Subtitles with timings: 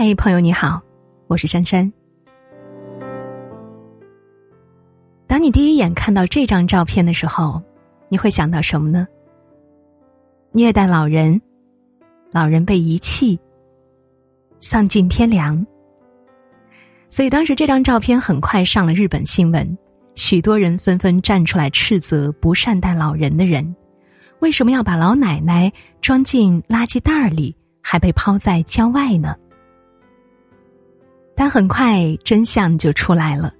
[0.00, 0.80] 嘿，朋友你好，
[1.26, 1.92] 我是珊珊。
[5.26, 7.60] 当你第一眼看到这张照片的时候，
[8.08, 9.08] 你会想到什么呢？
[10.52, 11.42] 虐待老人，
[12.30, 13.36] 老人被遗弃，
[14.60, 15.66] 丧尽天良。
[17.08, 19.76] 所以当时这张照片很快上了日本新闻，
[20.14, 23.74] 许多人纷纷站出来斥责不善待老人的人，
[24.38, 27.52] 为什么要把老奶奶装进垃圾袋里，
[27.82, 29.34] 还被抛在郊外呢？
[31.40, 33.54] 但很快真相就出来了，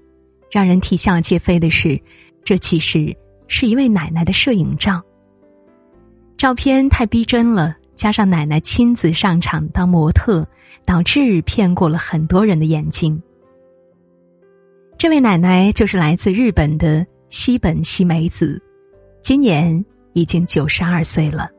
[0.51, 1.97] 让人啼笑皆非的是，
[2.43, 3.15] 这其实
[3.47, 5.01] 是一位奶奶的摄影照。
[6.35, 10.45] 照片太逼真了，加上奶奶亲自上场当模特，
[10.83, 13.17] 导致骗过了很多人的眼睛。
[14.97, 18.61] 这位奶奶就是来自日本的西本西美子，
[19.21, 21.49] 今年已经九十二岁了。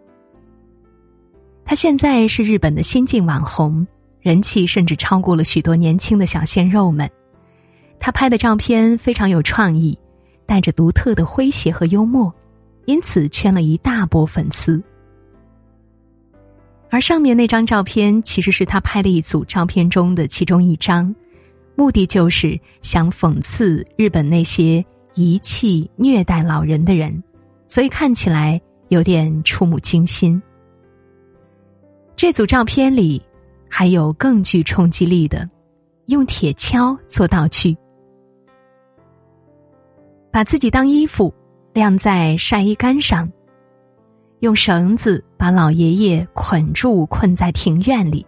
[1.64, 3.86] 她现在是日本的新晋网红。
[4.20, 7.10] 人气甚至超过了许多年轻的小鲜肉们。
[7.98, 9.98] 他拍的照片非常有创意，
[10.46, 12.32] 带着独特的诙谐和幽默，
[12.86, 14.82] 因此圈了一大波粉丝。
[16.88, 21.14] 而上面那张照片其实是他拍的一组照片中的其中一张，
[21.76, 27.22] 目的就是想讽刺日本那些遗弃虐待老人的人，
[27.68, 30.42] 所以看起来有点触目惊心。
[32.16, 33.22] 这组照片里。
[33.72, 35.48] 还有更具冲击力的，
[36.06, 37.74] 用铁锹做道具，
[40.32, 41.32] 把自己当衣服
[41.72, 43.30] 晾在晒衣杆上，
[44.40, 48.26] 用绳子把老爷爷捆住，困在庭院里。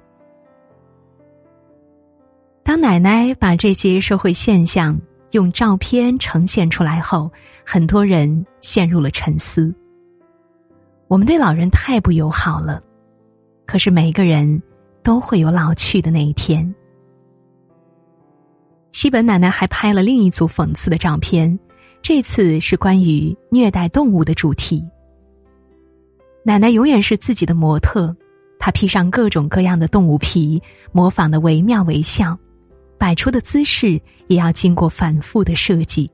[2.62, 4.98] 当奶奶把这些社会现象
[5.32, 7.28] 用照片呈现出来后，
[7.66, 9.74] 很多人陷入了沉思。
[11.08, 12.80] 我们对老人太不友好了，
[13.66, 14.62] 可是每一个人。
[15.02, 16.74] 都会有老去的那一天。
[18.92, 21.58] 西本奶奶还拍了另一组讽刺的照片，
[22.02, 24.84] 这次是关于虐待动物的主题。
[26.44, 28.14] 奶奶永远是自己的模特，
[28.58, 32.38] 她披上各种各样的动物皮，模仿的惟妙惟肖，
[32.98, 36.10] 摆出的姿势也要经过反复的设计。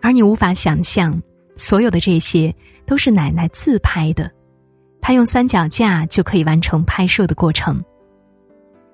[0.00, 1.20] 而你无法想象，
[1.56, 2.54] 所有的这些
[2.86, 4.30] 都是奶奶自拍的。
[5.02, 7.82] 他用三脚架就可以完成拍摄的过程。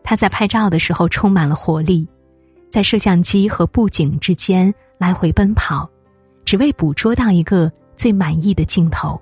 [0.02, 2.08] 他在拍照的时候充满了活力，
[2.70, 5.86] 在摄像机和布景之间来回奔跑，
[6.46, 9.20] 只为捕捉到一个最满意的镜头。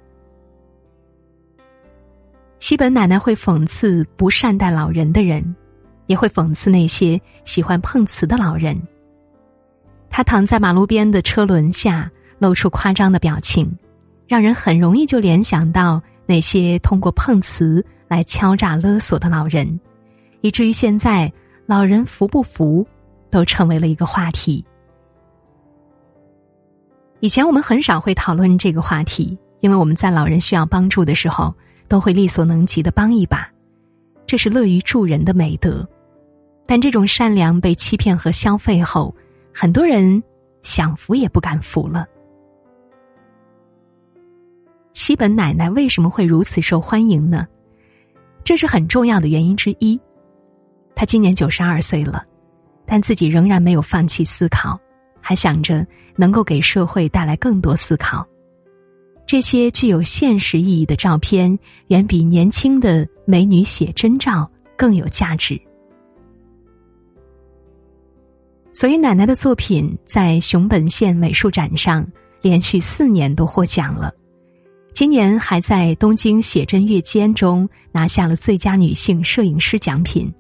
[2.61, 5.45] 西本奶奶会讽刺不善待老人的人，
[6.07, 8.81] 也会讽刺那些喜欢碰瓷的老人。
[10.09, 12.09] 他躺在马路边的车轮下，
[12.39, 13.77] 露出夸张的表情，
[14.29, 16.01] 让人很容易就联想到。
[16.27, 19.81] 那些通过碰瓷来敲诈勒索的老人，
[20.41, 21.33] 以至于现在
[21.65, 22.87] 老人服不服
[23.31, 24.65] 都成为了一个话题。
[27.21, 31.55] 以前我们很少会讨论这个话题，因为我们在老人需要帮助的时候
[31.89, 33.49] 都会力所能及的帮一把，
[34.27, 35.89] 这是乐于助人的美德。
[36.67, 39.15] 但这种善良被欺骗和消费后，
[39.55, 40.23] 很多人
[40.63, 42.07] 想扶也不敢扶了。
[44.97, 47.47] 西本奶奶为什么会如此受欢迎呢？
[48.43, 50.01] 这是很重要的原因之一。
[50.95, 52.25] 她今年九十二岁了，
[52.87, 54.81] 但自己仍然没有放弃思考，
[55.21, 55.87] 还想着
[56.17, 58.27] 能够给社会带来更多思考。
[59.27, 61.57] 这些具有现实意义的照片，
[61.89, 65.61] 远比年轻的美女写真照更有价值。
[68.73, 72.07] 所以，奶奶的作品在熊本县美术展上
[72.41, 74.11] 连续四年都获奖了。
[74.97, 80.33] 今年还在东京写真月间中拿下了最佳女性摄影师奖品，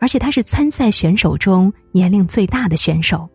[0.00, 3.30] 而且她是参赛选手中年龄最大的选手。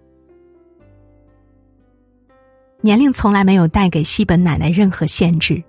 [2.81, 5.64] 年龄从来没有带给西本奶奶任何限制，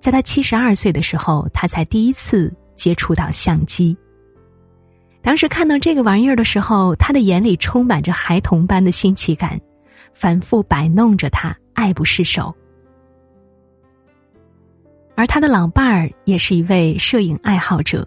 [0.00, 3.94] 在她七十二岁的时候，她才第一次接触到相机。
[5.20, 9.60] 当时看到这个玩意儿的时候，她的眼里充满着孩童般的新奇感，
[10.14, 12.50] 反复摆弄着它，爱不释手。
[15.16, 18.06] 而他的老伴儿也是一位摄影爱好者，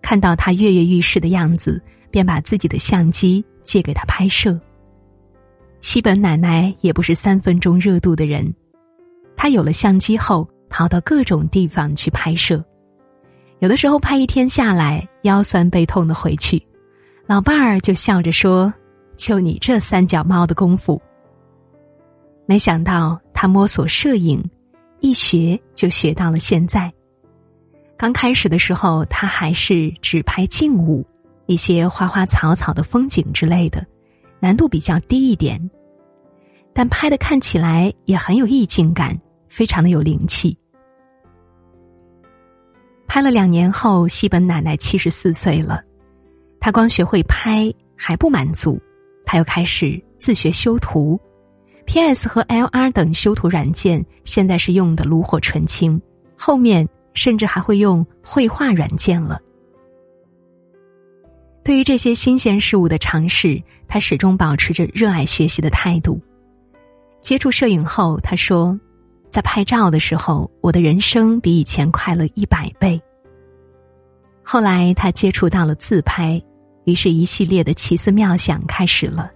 [0.00, 4.58] 看到他跃跃欲试的样子，便把自己的相机借给他拍摄。
[5.82, 8.52] 西本奶奶也不是三分钟热度的人，
[9.36, 12.64] 她有了相机后，跑到各种地方去拍摄，
[13.58, 16.62] 有的时候拍一天下来腰酸背痛的回去，
[17.26, 18.72] 老伴儿就笑着说
[19.16, 21.00] ：“就你这三脚猫的功夫。”
[22.46, 24.42] 没想到他摸索摄影。
[25.00, 26.90] 一学就学到了现在，
[27.96, 31.04] 刚开始的时候，他还是只拍静物，
[31.46, 33.84] 一些花花草草的风景之类的，
[34.38, 35.60] 难度比较低一点。
[36.72, 39.18] 但拍的看起来也很有意境感，
[39.48, 40.56] 非常的有灵气。
[43.06, 45.82] 拍了两年后，西本奶奶七十四岁了，
[46.60, 48.80] 她光学会拍还不满足，
[49.24, 51.20] 她又开始自学修图
[51.90, 52.28] ，P.S.
[52.28, 52.88] 和 L.R.
[52.92, 56.00] 等修图软件现在是用的炉火纯青，
[56.36, 56.88] 后面。
[57.12, 59.40] 甚至还会用绘画软件了。
[61.64, 66.20] 对于这些新鲜事物的尝试，他始终保持着热爱学习的态度。
[67.20, 68.78] 接触摄影后，他说
[69.28, 72.98] ：“在拍照的时候，我的人生比以前快乐一百倍。”
[74.40, 76.40] 后来，他接触到了自拍，
[76.84, 79.32] 于是一系列的奇思妙想开始了。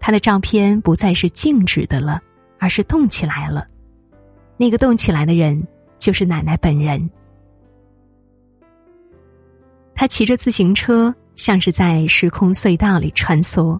[0.00, 2.20] 他的照片不再是静止的了，
[2.58, 3.66] 而是动起来了。
[4.56, 5.66] 那个动起来的人。
[5.98, 7.10] 就是奶奶本人。
[9.96, 13.76] 他骑着自行车，像是在时空隧道里穿梭；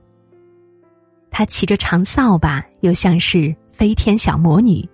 [1.31, 4.85] 他骑着长扫把，又像是飞天小魔女。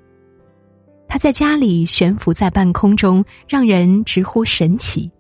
[1.09, 5.11] 他在家里悬浮在半空中，让人直呼神奇。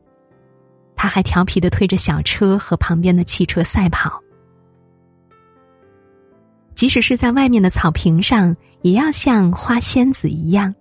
[0.94, 4.22] 他还调皮的推着小车和旁边的汽车赛跑，
[6.74, 10.74] 即使是在外面的草坪上，也要像花仙子一样。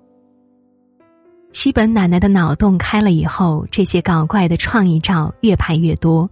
[1.51, 6.29] 西本奶奶的脑洞开了以后，这些搞怪的创意照越拍越多，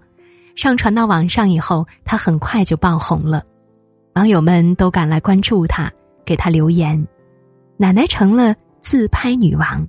[0.56, 3.44] 上传到网上以后，她很快就爆红了，
[4.16, 5.92] 网友们都赶来关注她，
[6.26, 7.08] 给她留言，
[7.78, 9.88] 奶奶成了自拍女王。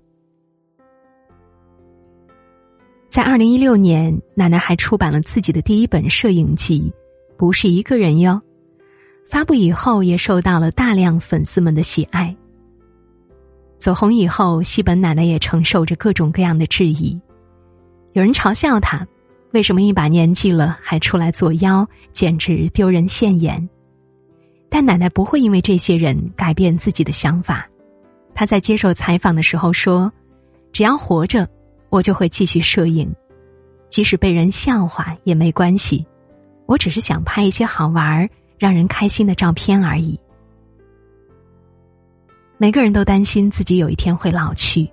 [3.08, 6.92] 在二零一六年，奶奶还出版了自己的第一本摄影集，
[7.38, 8.40] 不是一个人哟，
[9.28, 12.34] 发布以后也受到了大量粉丝们的喜爱。
[13.78, 17.18] 走红以后，西本奶奶也承受着各种各样的质疑，
[18.12, 19.04] 有人嘲笑她，
[19.52, 23.68] 为什么一把年纪了还出来作妖，简直丢人现眼。
[24.68, 27.68] 但奶奶不会因为这些人改变自己的想法。
[28.34, 30.10] 她在接受采访的时候说
[30.72, 31.48] ：“只要活着，
[31.90, 33.12] 我就会继续摄影，
[33.90, 36.06] 即使被人笑话也没关系。
[36.66, 38.30] 我只是想拍一些好玩儿、
[38.62, 40.16] 让人开心的照片而已。”
[42.58, 44.88] 每个人都担心自己有一天会老去，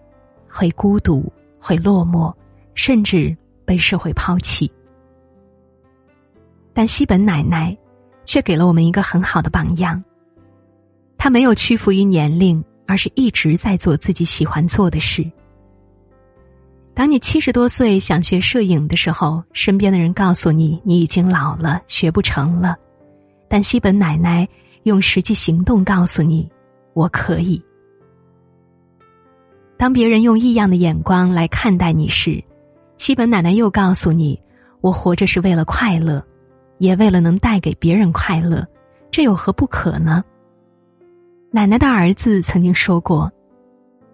[0.48, 2.34] 会孤独，会落寞，
[2.74, 4.72] 甚至被社会抛弃。
[6.74, 7.78] 但西本奶奶
[8.26, 10.04] 却给了我们一个很好的榜样。
[11.16, 15.24] 她没有屈服于年龄，而是一直在做自己喜欢做的事。
[16.96, 22.76] 当你七十多岁想学摄影的时候，身边的人告诉你你已经老了，学不成了。
[23.50, 24.48] 但西本奶奶
[24.84, 26.50] 用实际行动告诉你。
[26.94, 27.62] 我可以。
[29.78, 32.44] 当别人用异样的眼光来看待你时，
[32.98, 34.38] 西本奶奶又告诉你：
[34.82, 36.22] 我活着是为了快乐，
[36.80, 38.68] 也为了能带给别人快乐，
[39.10, 40.22] 这有何不可呢？
[41.52, 43.32] 奶奶的儿子曾经说过：“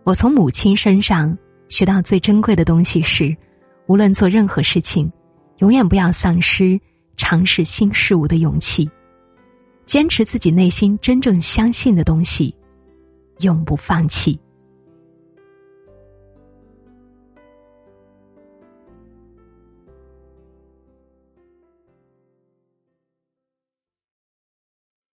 [0.06, 1.36] 我从母亲身上
[1.68, 3.36] 学到最珍贵的东西是，
[3.88, 5.12] 无论做任何事情，
[5.58, 6.80] 永远不要丧失
[7.18, 8.88] 尝试新事物的勇气，
[9.96, 12.54] 坚持自己内心真正相信的东西。”
[13.40, 14.38] 永不放弃。